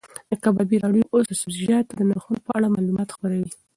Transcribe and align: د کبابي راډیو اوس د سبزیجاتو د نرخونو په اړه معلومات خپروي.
د 0.29 0.31
کبابي 0.43 0.77
راډیو 0.85 1.09
اوس 1.11 1.25
د 1.27 1.33
سبزیجاتو 1.41 1.91
د 1.99 2.01
نرخونو 2.09 2.39
په 2.45 2.51
اړه 2.57 2.73
معلومات 2.75 3.09
خپروي. 3.15 3.51